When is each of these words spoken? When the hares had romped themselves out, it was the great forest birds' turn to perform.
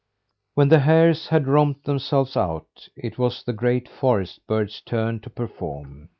When 0.55 0.69
the 0.69 0.79
hares 0.79 1.27
had 1.27 1.45
romped 1.47 1.85
themselves 1.85 2.35
out, 2.35 2.89
it 2.95 3.19
was 3.19 3.43
the 3.43 3.53
great 3.53 3.87
forest 3.87 4.39
birds' 4.47 4.81
turn 4.81 5.19
to 5.19 5.29
perform. 5.29 6.09